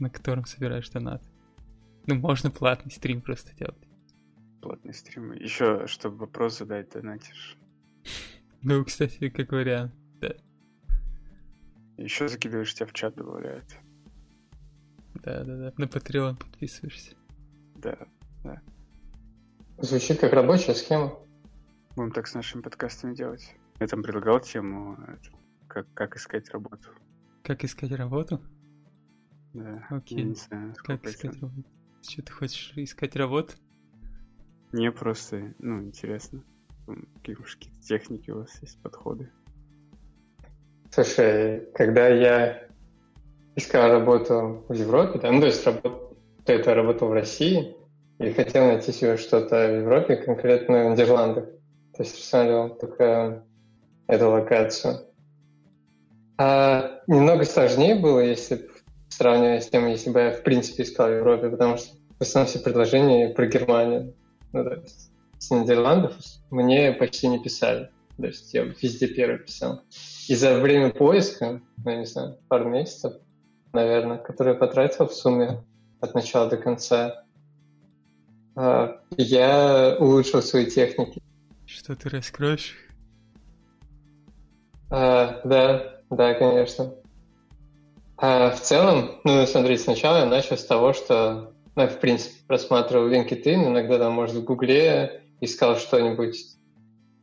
[0.00, 1.24] на котором собираешь донаты.
[2.06, 3.78] Ну, можно платный стрим просто делать.
[4.60, 5.36] Платные стримы.
[5.36, 7.56] Еще, чтобы вопрос задать, донатишь.
[8.62, 9.94] Ну, кстати, как вариант.
[11.96, 13.76] Еще закидываешь, тебя в чат добавляют.
[15.22, 15.72] Да-да-да.
[15.76, 17.14] На Patreon подписываешься.
[17.76, 17.96] Да.
[19.78, 21.16] Звучит как рабочая схема.
[21.96, 23.56] Будем так с нашими подкастами делать.
[23.80, 25.30] Я там предлагал тему, это,
[25.66, 26.90] как, как искать работу.
[27.42, 28.38] Как искать работу?
[29.54, 29.86] Да.
[29.88, 30.18] Окей.
[30.18, 31.46] Я не знаю, Как искать это.
[31.46, 31.64] работу?
[32.02, 33.54] Что ты хочешь искать работу?
[34.72, 36.44] Мне просто, ну, интересно.
[37.16, 39.32] Какие какие-то техники у вас есть, подходы.
[40.90, 42.68] Слушай, когда я
[43.54, 46.14] искал работу в Европе, да, ну, то есть работ...
[46.44, 47.74] до этого работал в России
[48.18, 51.55] и хотел найти себе что-то в Европе, конкретно в Нидерландах.
[51.96, 53.44] То есть рассматривал только
[54.06, 55.06] эту локацию.
[56.38, 58.68] А немного сложнее было, если
[59.08, 62.50] сравнивать с тем, если бы я в принципе искал в Европе, потому что в основном
[62.50, 64.14] все предложения про Германию.
[64.52, 66.14] Ну, то есть с Нидерландов
[66.50, 67.90] мне почти не писали.
[68.18, 69.82] То есть я везде первый писал.
[70.28, 73.14] И за время поиска, ну, я не знаю, пару месяцев,
[73.72, 75.62] наверное, которые я потратил в сумме
[76.00, 77.24] от начала до конца,
[78.54, 81.22] а, я улучшил свои техники.
[81.76, 82.74] Что ты раскроешь?
[84.88, 86.94] А, да, да, конечно.
[88.16, 93.10] А в целом, ну, смотрите, сначала я начал с того, что, ну, в принципе, просматривал
[93.10, 96.56] LinkedIn, иногда там, может, в Гугле искал что-нибудь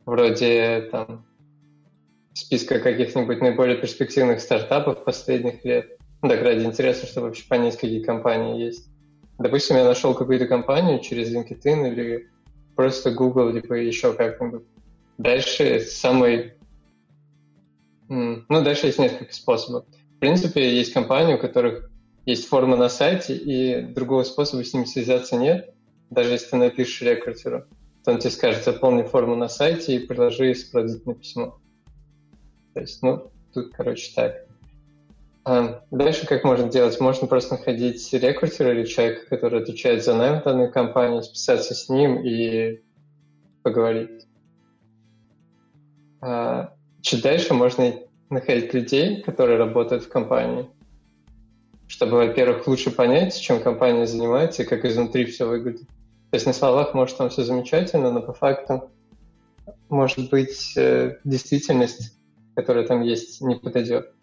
[0.06, 1.26] вроде там
[2.32, 5.98] списка каких-нибудь наиболее перспективных стартапов последних лет.
[6.22, 8.88] Ну, так ради интереса, чтобы вообще понять, какие компании есть.
[9.36, 12.30] Допустим, я нашел какую-то компанию через LinkedIn или
[12.74, 14.64] просто Google, либо еще как-нибудь.
[15.18, 16.54] Дальше самый...
[18.08, 19.86] Ну, дальше есть несколько способов.
[20.16, 21.90] В принципе, есть компании, у которых
[22.26, 25.74] есть форма на сайте, и другого способа с ними связаться нет.
[26.10, 27.64] Даже если ты напишешь рекрутеру,
[28.04, 31.60] то он тебе скажет, заполни форму на сайте и приложи сопроводительное письмо.
[32.74, 34.43] То есть, ну, тут, короче, так.
[35.44, 36.98] А, Дальше как можно делать?
[37.00, 42.22] Можно просто находить рекрутера или человека, который отвечает за найм данной компании, списаться с ним
[42.24, 42.82] и
[43.62, 44.26] поговорить.
[46.20, 47.92] А, Чуть дальше можно
[48.30, 50.66] находить людей, которые работают в компании,
[51.86, 55.86] чтобы, во-первых, лучше понять, чем компания занимается и как изнутри все выглядит.
[56.30, 58.90] То есть на словах может там все замечательно, но по факту
[59.90, 62.18] может быть э, действительность,
[62.56, 64.13] которая там есть, не подойдет.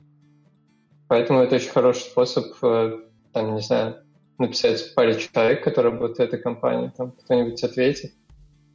[1.11, 2.99] Поэтому это очень хороший способ, э,
[3.33, 3.97] там, не знаю,
[4.37, 8.13] написать паре человек, которые работают в этой компании, там кто-нибудь ответит,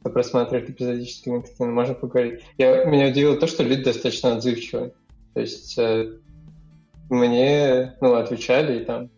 [0.01, 2.43] кто просматривает эпизодически LinkedIn, можно поговорить.
[2.59, 4.93] Я, меня удивило то, что люди достаточно отзывчивые.
[5.33, 6.11] То есть э,
[7.09, 9.09] мне ну, отвечали и там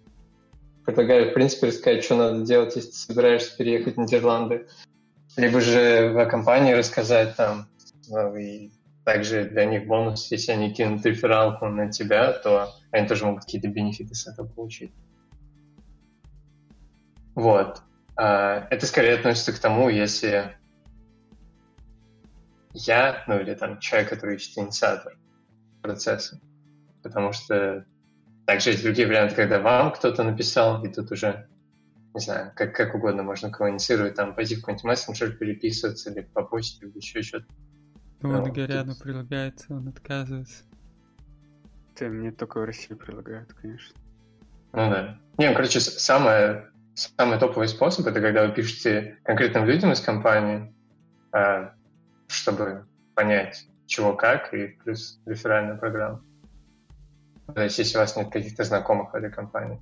[0.85, 4.67] предлагали, в принципе, рассказать, что надо делать, если ты собираешься переехать в Нидерланды.
[5.35, 7.67] Либо же в компании рассказать там,
[8.07, 8.71] ну, и
[9.05, 13.67] также для них бонус, если они кинут рефералку на тебя, то они тоже могут какие-то
[13.67, 14.91] бенефиты с этого получить.
[17.35, 17.81] Вот.
[18.15, 20.55] А, Это скорее относится к тому, если
[22.73, 25.17] я, ну или там человек, который ищет инициатор
[25.81, 26.39] процесса.
[27.01, 27.85] Потому что
[28.45, 31.47] также есть другие варианты, когда вам кто-то написал, и тут уже,
[32.13, 36.21] не знаю, как, как угодно можно кого инициировать, там пойти в какой-нибудь мессенджер переписываться, или
[36.21, 37.45] по почте, или еще что-то.
[38.21, 40.63] Он Ну, Горяну тут- предлагает, он отказывается.
[41.97, 43.95] Да, мне только в России предлагают, конечно.
[44.73, 45.19] Ну да.
[45.37, 50.73] Не, ну, короче, самое, самый топовый способ это когда вы пишете конкретным людям из компании,
[51.31, 51.73] а,
[52.27, 56.23] чтобы понять, чего как, и плюс реферальная программа.
[57.53, 59.81] То есть, если у вас нет каких-то знакомых в этой компании.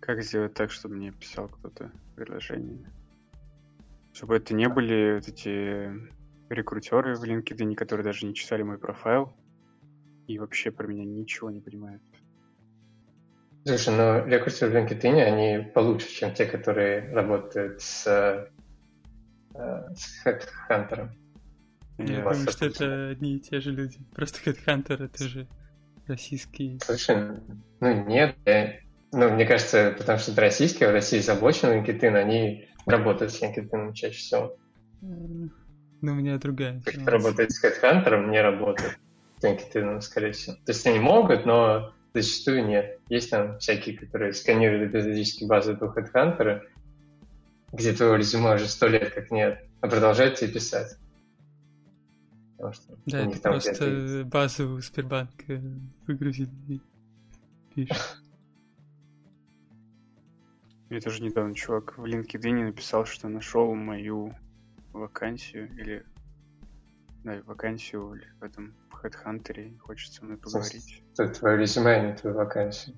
[0.00, 2.90] Как сделать так, чтобы мне писал кто-то предложение?
[4.12, 5.90] Чтобы это не были вот эти
[6.48, 9.32] рекрутеры в LinkedIn, которые даже не читали мой профайл
[10.26, 12.02] и вообще про меня ничего не понимают.
[13.66, 21.08] Слушай, ну рекрутеры в LinkedIn, они получше, чем те, которые работают с, э, с HeadHunter.
[21.98, 23.98] Я думаю, что это- одни и те же люди.
[24.14, 25.46] Просто Headhunter это же
[26.06, 26.78] российский.
[26.82, 27.40] Слушай,
[27.80, 28.80] ну нет, я-
[29.12, 33.92] ну мне кажется, потому что это российские, в России заблочен LinkedIn, они работают с LinkedIn
[33.94, 34.58] чаще всего.
[36.04, 37.28] Ну, у меня другая Те, кто информация.
[37.30, 38.98] работает с HeadHunter, не работают
[39.38, 40.54] с LinkedIn, скорее всего.
[40.56, 43.00] То есть они могут, но зачастую нет.
[43.08, 46.60] Есть там всякие, которые сканируют периодически базу этого HeadHunter,
[47.72, 50.94] где твоего резюме уже сто лет как нет, а продолжают тебе писать.
[52.58, 55.62] Потому что Да, это просто базу Сбербанка
[56.06, 56.80] выгрузили и
[57.74, 58.20] пишешь.
[60.90, 64.34] Мне тоже недавно чувак в LinkedIn написал, что нашел мою
[65.00, 66.04] вакансию или
[67.24, 71.02] да, вакансию в этом в HeadHunter хочет со мной поговорить.
[71.18, 72.96] Это твое резюме, а не твою вакансию.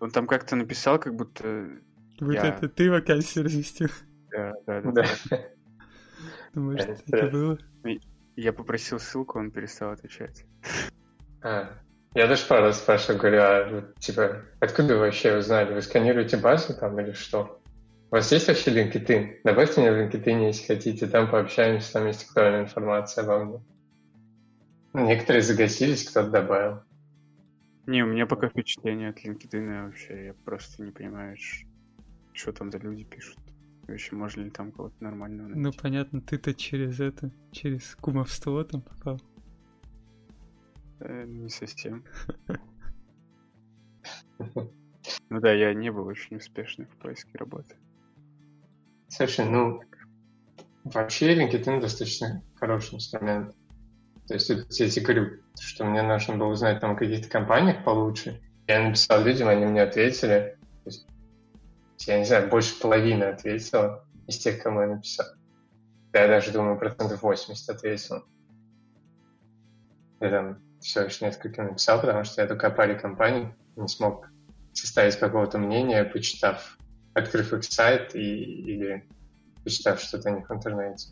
[0.00, 1.68] Он там как-то написал, как будто...
[2.20, 3.88] Вот Я- это ты вакансию разместил.
[4.30, 5.04] Да, да, да, Да.
[5.30, 5.38] да.
[6.54, 7.30] Думаешь, Это это да.
[7.30, 7.58] было?
[8.34, 10.44] Я попросил ссылку, он перестал отвечать.
[11.42, 11.70] А,
[12.14, 15.72] я даже пару раз спрашиваю, говорю, а типа, откуда вы вообще узнали?
[15.72, 17.61] Вы сканируете базу там или что?
[18.12, 19.40] У вас есть вообще LinkedIn?
[19.42, 23.64] Добавьте меня в LinkedIn, если хотите, там пообщаемся, там есть актуальная информация обо мне.
[24.92, 26.82] Ну, Некоторые загасились, кто-то добавил.
[27.86, 31.38] Не, у меня пока впечатление от LinkedIn вообще, я просто не понимаю,
[32.34, 33.38] что там за люди пишут.
[33.88, 35.60] Вообще, можно ли там кого-то нормального найти?
[35.60, 39.22] Ну, понятно, ты-то через это, через кумовство там попал.
[41.00, 42.04] Э, не совсем.
[45.30, 47.74] Ну да, я не был очень успешным в поиске работы.
[49.14, 49.82] Слушай, ну,
[50.84, 53.54] вообще LinkedIn достаточно хороший инструмент.
[54.26, 57.84] То есть тут я тебе говорю, что мне нужно было узнать там о каких-то компаниях
[57.84, 58.40] получше.
[58.66, 60.56] Я написал людям, они мне ответили.
[60.84, 61.06] То есть,
[61.98, 65.26] я не знаю, больше половины ответила из тех, кому я написал.
[66.14, 68.24] Я даже думаю, процентов 80 ответил.
[70.20, 74.30] Я там все еще несколько написал, потому что я только о паре компаний не смог
[74.72, 76.78] составить какого-то мнения, почитав,
[77.14, 79.08] открыв их сайт и, или
[79.64, 81.08] почитав что-то о них в интернете.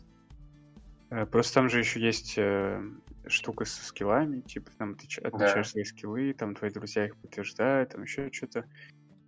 [1.09, 2.81] Э, Просто там же еще есть э,
[3.27, 8.03] штука со скиллами, типа там ты отмечаешь свои скиллы, там твои друзья их подтверждают, там
[8.03, 8.65] еще что-то.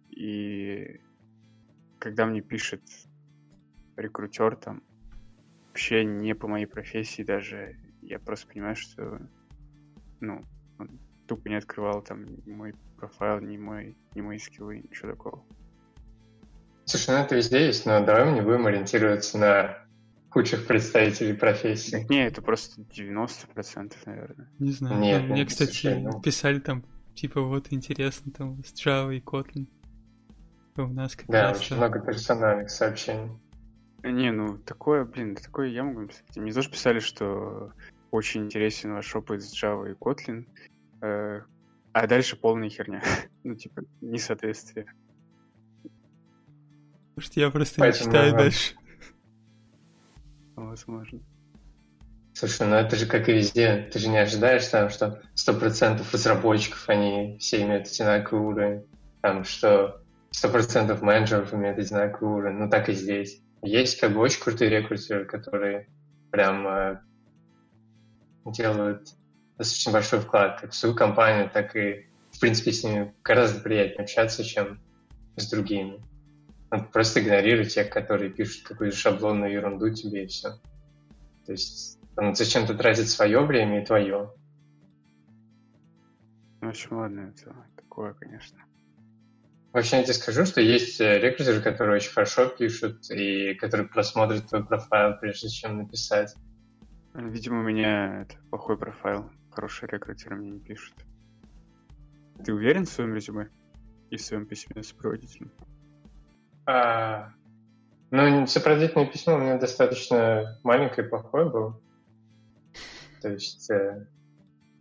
[0.09, 0.99] И
[1.99, 2.81] когда мне пишет
[3.95, 4.83] рекрутер там,
[5.67, 9.21] вообще не по моей профессии даже, я просто понимаю, что
[10.19, 10.43] ну,
[10.77, 15.43] он тупо не открывал там ни мой профайл, ни мой, ни мои скиллы, ничего такого.
[16.85, 19.77] Слушай, ну это везде есть, но давай мы не будем ориентироваться на
[20.29, 22.05] худших представителей профессии.
[22.09, 24.49] Не, это просто 90%, наверное.
[24.59, 24.99] Не знаю.
[24.99, 26.83] Нет, ну, мне, кстати, писали там,
[27.15, 29.67] типа, вот интересно, там, с Java и Kotlin.
[30.75, 33.29] У нас как Да, раз очень много персональных сообщений.
[34.03, 36.35] Не, ну такое, блин, такое я могу написать.
[36.35, 37.71] Мне тоже писали, что
[38.11, 40.45] очень интересен ваш опыт с Java и Kotlin,
[41.01, 41.41] э,
[41.93, 43.01] а дальше полная херня.
[43.43, 44.87] ну, типа, несоответствие.
[47.15, 48.37] Может, я просто Поэтому не читаю да.
[48.37, 48.73] дальше.
[50.55, 51.19] Возможно.
[52.33, 53.89] Слушай, ну это же как и везде.
[53.91, 58.85] Ты же не ожидаешь там, что 100% разработчиков, они все имеют одинаковый уровень.
[59.21, 62.57] Там, что 100% менеджеров имеют одинаковый уровень.
[62.57, 63.41] Ну так и здесь.
[63.61, 65.87] Есть как бы очень крутые рекрутеры, которые
[66.31, 66.99] прям э,
[68.45, 69.09] делают
[69.57, 74.03] достаточно большой вклад как в свою компанию, так и, в принципе, с ними гораздо приятнее
[74.03, 74.79] общаться, чем
[75.35, 76.03] с другими.
[76.73, 80.59] Ну, просто игнорируй тех, которые пишут какую-то шаблонную ерунду тебе и все.
[81.45, 84.33] То есть там зачем-то тратить свое время и твое.
[86.61, 88.57] Ну, в общем, ладно, это такое, конечно.
[89.71, 94.47] Вообще, я тебе скажу, что есть э, рекрутеры, которые очень хорошо пишут и которые просмотрят
[94.47, 96.33] твой профайл, прежде чем написать.
[97.13, 99.29] Видимо, у меня это плохой профайл.
[99.51, 100.95] Хорошие рекрутеры мне не пишут.
[102.43, 103.51] Ты уверен в своем резюме
[104.09, 105.51] и в своем письме с сопроводителем?
[106.65, 107.29] А,
[108.11, 111.79] ну, сопроводительное письмо у меня достаточно маленькое и плохое было.
[113.21, 114.05] То есть, э,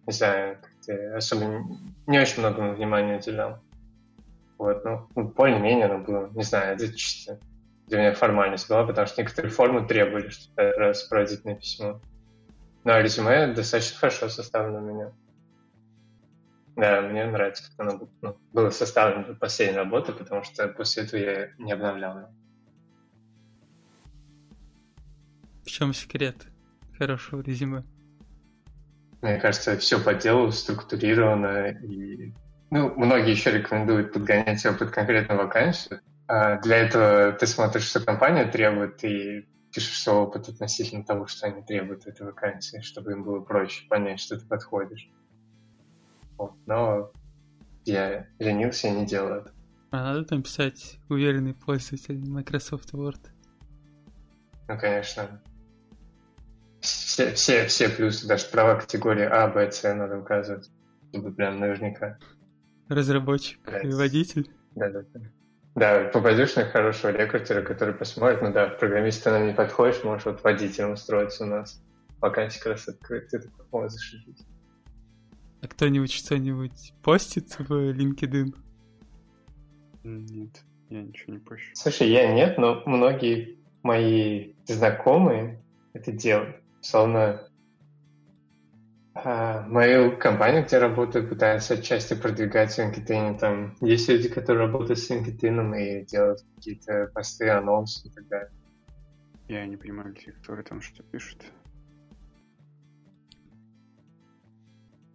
[0.06, 3.58] не знаю, как-то особо не, не очень много внимания уделял.
[4.58, 7.40] Вот, ну, ну более-менее оно было, не знаю, это чисто
[7.86, 12.00] для меня формальность была, потому что некоторые формы требовали, раз на письмо.
[12.84, 15.12] Но резюме достаточно хорошо составлено у меня.
[16.76, 21.50] Да, мне нравится, как оно ну, было составлено последней работы, потому что после этого я
[21.58, 22.28] не обновлял его.
[25.64, 26.46] В чем секрет
[26.98, 27.84] хорошего резюме?
[29.20, 32.32] Мне кажется, все по делу, структурировано, и
[32.70, 36.00] ну, многие еще рекомендуют подгонять его под конкретную вакансию.
[36.26, 41.46] А для этого ты смотришь, что компания требует, и пишешь свой опыт относительно того, что
[41.46, 45.08] они требуют в этой вакансии, чтобы им было проще понять, что ты подходишь.
[46.42, 46.54] Вот.
[46.66, 47.12] Но
[47.84, 49.52] я ленился и не делал это.
[49.90, 53.20] А надо там писать уверенный пользователь Microsoft Word?
[54.68, 55.40] Ну, конечно
[57.12, 60.70] все, все, все плюсы, даже права категории А, Б, С надо указывать,
[61.10, 62.18] чтобы прям наверняка.
[62.88, 63.80] Разработчик да.
[63.80, 64.50] и водитель?
[64.74, 65.20] Да, да, да.
[65.74, 70.42] Да, попадешь на хорошего рекрутера, который посмотрит, ну да, программист нам не подходишь, можешь вот
[70.42, 71.82] водителем устроиться у нас.
[72.20, 74.46] Вакансия как раз открыта, ты такой, о, зашибись.
[75.62, 78.52] А кто-нибудь что-нибудь постит в LinkedIn?
[80.02, 81.70] Нет, я ничего не пощу.
[81.74, 86.56] Слушай, я нет, но многие мои знакомые это делают.
[86.80, 87.46] Словно
[89.14, 93.38] а, мою компанию, где работаю, пытаются отчасти продвигать LinkedIn.
[93.38, 98.50] Там есть люди, которые работают с LinkedIn и делают какие-то посты, анонсы и так далее.
[99.46, 101.44] Я не понимаю, где которые там что пишут.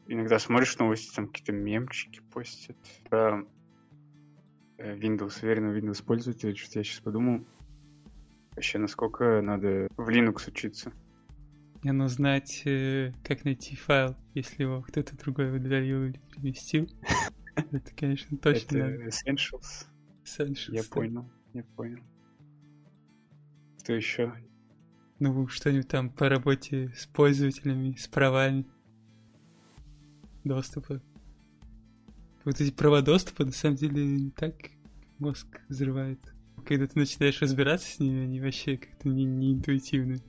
[0.08, 2.78] Иногда смотришь новости, там какие-то мемчики постят.
[3.10, 3.46] Про
[4.78, 7.46] э, Windows, уверенно Windows пользователя, что-то я сейчас подумал.
[8.52, 10.94] Вообще, насколько надо в Linux учиться.
[11.84, 16.90] Мне нужно знать, э, как найти файл, если его кто-то другой удалил или переместил.
[17.56, 18.78] Это, конечно, точно.
[18.78, 19.88] Это Essentials.
[20.24, 20.74] Essentials.
[20.74, 22.02] Я понял, я понял.
[23.84, 24.34] Что еще?
[25.20, 28.66] Ну, что-нибудь там по работе с пользователями, с правами
[30.48, 31.02] доступа.
[32.46, 34.56] Вот эти права доступа, на самом деле, не так
[35.20, 36.20] мозг взрывает.
[36.66, 40.22] Когда ты начинаешь разбираться с ними, они вообще как-то не, не интуитивны.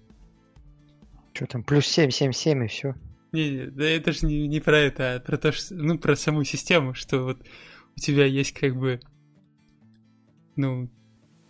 [1.32, 2.94] Что там, плюс 777 и все.
[3.32, 6.16] Не, не, да это же не, не про это, а про то, что, ну, про
[6.16, 7.42] саму систему, что вот
[7.96, 9.00] у тебя есть как бы,
[10.56, 10.90] ну,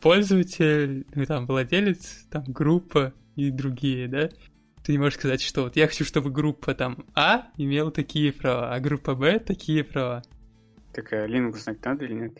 [0.00, 4.28] пользователь, ну, там, владелец, там, группа и другие, да?
[4.88, 8.74] Ты не можешь сказать, что вот я хочу, чтобы группа там А имела такие права,
[8.74, 10.22] а группа Б такие права.
[10.94, 12.38] Так, а Linux знать надо или нет?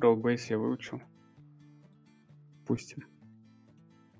[0.00, 1.00] Rollbase я выучил.
[2.66, 3.06] Пустим.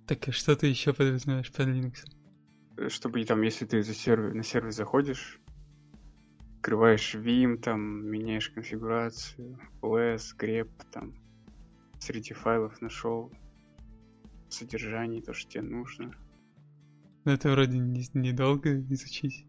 [0.07, 1.97] Так а что ты еще подразумеваешь под Linux?
[2.89, 5.41] Чтобы там, если ты за сервер, на сервер заходишь,
[6.59, 11.17] открываешь Vim, там, меняешь конфигурацию, OS, grep, там,
[11.99, 13.33] среди файлов нашел
[14.49, 16.15] содержание, то, что тебе нужно.
[17.25, 19.47] Но ну, это вроде недолго не изучить.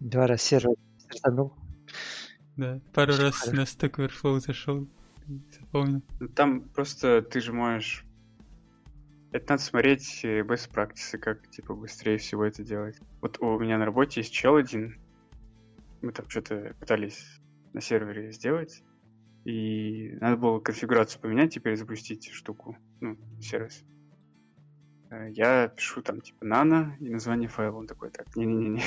[0.00, 1.54] Два раза сервер стартанул.
[2.56, 3.56] Да, пару Очень раз хорошо.
[3.56, 4.88] на Stack Overflow зашел,
[5.58, 6.02] запомнил.
[6.20, 8.04] Ну, там просто ты же можешь
[9.34, 12.96] это надо смотреть э, best practices, как типа быстрее всего это делать.
[13.20, 14.96] Вот у меня на работе есть чел один.
[16.02, 17.40] Мы там что-то пытались
[17.72, 18.84] на сервере сделать.
[19.44, 23.82] И надо было конфигурацию поменять, теперь запустить штуку, ну, сервис.
[25.14, 27.78] Э, я пишу там типа nano и название файла.
[27.78, 28.82] Он такой, так, не-не-не-не.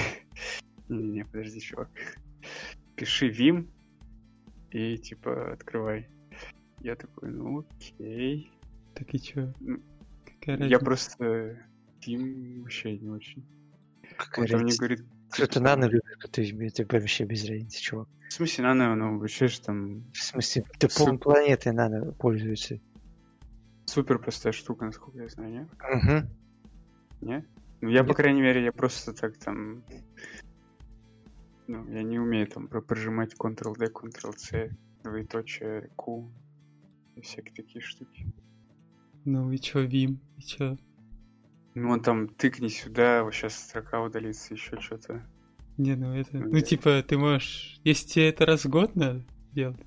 [0.89, 1.89] Не-не-не, подожди, чувак.
[2.95, 3.67] Пиши vim
[4.71, 6.07] и типа открывай.
[6.79, 8.51] Я такой, ну окей.
[8.93, 9.53] Так и чё?
[10.25, 11.57] Какая я просто
[11.99, 13.45] Тим вообще не очень.
[14.17, 15.05] Какая Он там мне говорит...
[15.29, 18.07] Кто-то нано любит, кто-то это вообще без разницы, чувак.
[18.29, 20.05] В смысле нано, ну, обучаешь там...
[20.13, 22.80] В смысле, ты пол планеты нано пользуется.
[23.88, 25.69] Супер простая штука, насколько я знаю, нет?
[25.73, 26.27] Угу.
[27.21, 27.47] Нет?
[27.79, 28.07] Ну, я, нет.
[28.07, 29.83] по крайней мере, я просто так там...
[31.67, 34.71] Ну, я не умею там прожимать Ctrl-D, Ctrl-C,
[35.03, 36.29] двоеточие, Q
[37.15, 38.27] и всякие такие штуки.
[39.23, 40.19] Ну и чё, Вим?
[40.38, 40.77] И чё?
[41.73, 45.25] Ну он там тыкни сюда, вот сейчас строка удалится, еще что-то.
[45.77, 46.38] Не, ну это...
[46.38, 47.79] Ну, ну типа, ты можешь...
[47.85, 49.23] Если тебе это раз в год надо
[49.53, 49.79] делать,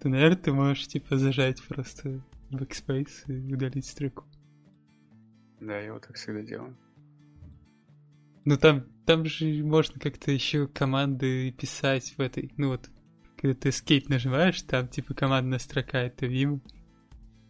[0.00, 2.20] то, наверное, ты можешь, типа, зажать просто
[2.52, 4.24] backspace и удалить строку.
[5.60, 6.76] Да, я вот так всегда делаю.
[8.44, 12.90] Ну там, там же можно как-то еще команды писать в этой, ну вот,
[13.36, 16.60] когда ты escape нажимаешь, там типа командная строка это Vim,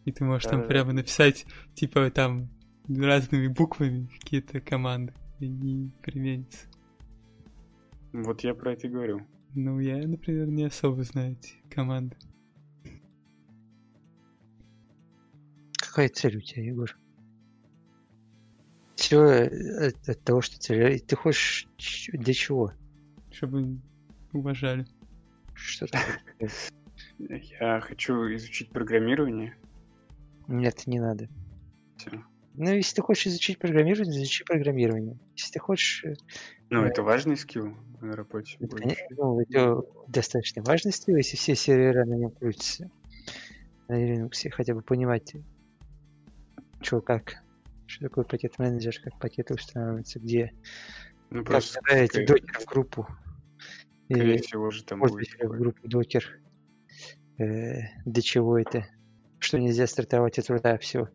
[0.05, 2.49] и ты можешь там прямо написать, типа, там,
[2.89, 5.15] разными буквами какие-то команды.
[5.39, 6.67] и не применится.
[8.13, 9.27] Вот я про это говорю.
[9.55, 12.17] Ну, я, например, не особо знаю эти команды.
[15.93, 16.97] Какая цель у тебя, Егор?
[18.97, 20.99] Все от, от того, что цель.
[21.01, 21.69] Ты хочешь
[22.15, 22.73] для чего?
[23.31, 23.77] Чтобы
[24.33, 24.87] уважали.
[25.53, 26.49] Что такое?
[27.19, 29.55] Я хочу изучить программирование.
[30.49, 31.29] Нет, не надо.
[31.99, 32.23] Всё.
[32.55, 35.19] Ну, если ты хочешь изучить программирование, изучи программирование.
[35.37, 36.05] Если ты хочешь...
[36.07, 36.15] э,
[36.71, 36.89] Ну, Да.
[36.89, 38.57] это важный скилл на работе.
[38.61, 38.83] это, будет.
[38.83, 42.91] коне- ну, это достаточно важный стиль, если все сервера на нем крутятся.
[43.89, 45.35] На Linux, хотя бы понимать,
[46.83, 47.37] что как.
[47.87, 50.53] Что такое пакет-менеджер, как пакеты устанавливаются, где.
[51.31, 53.07] Ну, Как добавить скорее- докер в группу.
[54.05, 55.29] скорее Или всего же там будет.
[55.41, 56.41] в группу докер.
[57.39, 58.87] Э, для чего это?
[59.39, 61.09] Что нельзя стартовать от руля, все.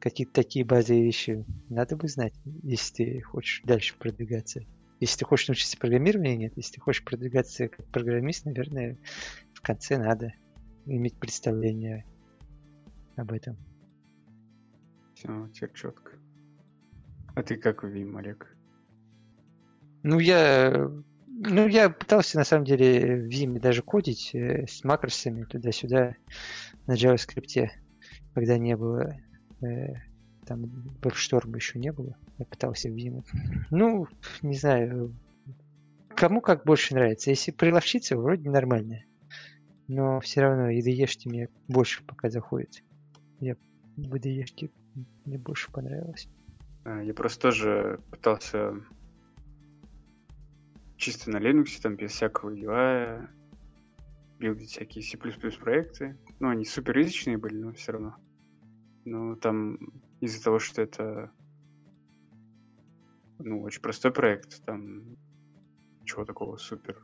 [0.00, 4.62] Какие-то такие базовые вещи надо бы знать, если ты хочешь дальше продвигаться.
[5.00, 6.52] Если ты хочешь научиться программированию, нет.
[6.56, 8.98] Если ты хочешь продвигаться как программист, наверное,
[9.54, 10.32] в конце надо
[10.86, 12.04] иметь представление
[13.16, 13.56] об этом.
[15.18, 16.12] Все, теперь четко.
[17.34, 18.56] А ты как Вим, Олег?
[20.04, 20.88] Ну, я,
[21.26, 26.14] ну, я пытался, на самом деле, в Vim даже кодить э, с макросами туда-сюда
[26.86, 27.68] на JavaScript,
[28.32, 29.16] когда не было,
[29.60, 29.94] э,
[30.46, 30.66] там,
[31.02, 32.16] WebStorm еще не было.
[32.38, 33.24] Я пытался в Vim.
[33.72, 34.06] Ну,
[34.42, 35.16] не знаю,
[36.10, 37.30] кому как больше нравится.
[37.30, 39.02] Если приловчиться, вроде нормально.
[39.88, 42.84] Но все равно IDE мне больше пока заходит.
[43.40, 43.56] Я
[43.96, 44.44] в IDE
[45.24, 46.28] мне больше понравилось.
[46.84, 48.74] А, Я просто тоже пытался
[50.96, 53.28] чисто на Linux, там без всякого UI,
[54.38, 56.16] билдить всякие C++ проекты.
[56.40, 58.16] Ну, они суперязычные были, но все равно.
[59.04, 59.78] Но там
[60.20, 61.30] из-за того, что это
[63.38, 65.16] ну, очень простой проект, там
[66.02, 67.00] ничего такого супер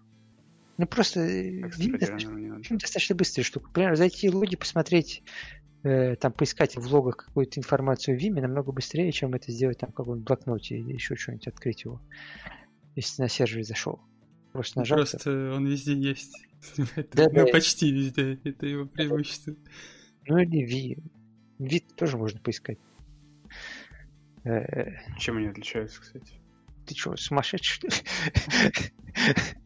[0.78, 2.62] Ну, просто э, Vim достаточно надо.
[2.62, 3.66] Фильм достаточно быстрая штука.
[3.68, 5.22] Например, зайти в логи, посмотреть,
[5.84, 9.92] э, там, поискать в логах какую-то информацию в Виме намного быстрее, чем это сделать там
[9.92, 12.00] в каком-нибудь блокноте или еще что-нибудь, открыть его,
[12.96, 14.00] если на сервере зашел.
[14.52, 14.98] Просто нажал.
[14.98, 16.34] Просто он везде есть.
[16.96, 17.52] Это, Да, ну, да.
[17.52, 18.38] почти везде.
[18.44, 19.54] Это его преимущество.
[20.26, 20.98] Ну или Ви.
[21.58, 22.78] Вид тоже можно поискать.
[24.44, 26.34] Э, Чем они отличаются, кстати?
[26.86, 27.94] ты что, сумасшедший, что ли?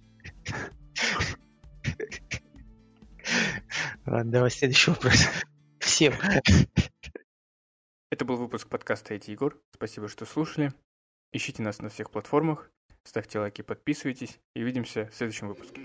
[4.07, 5.27] Ладно, давай следующий вопрос.
[5.99, 6.15] Всем.
[8.13, 9.61] Это был выпуск подкаста «Это Егор».
[9.75, 10.73] Спасибо, что слушали.
[11.33, 12.71] Ищите нас на всех платформах,
[13.03, 15.85] ставьте лайки, подписывайтесь и увидимся в следующем выпуске.